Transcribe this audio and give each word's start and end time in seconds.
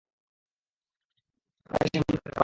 তারা 1.69 1.85
তাকে 1.85 1.97
সামলাতে 1.97 2.17
পারবে। 2.17 2.39